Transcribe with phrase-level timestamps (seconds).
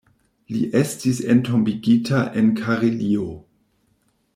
[0.53, 3.31] Li estis entombigita en Karelio.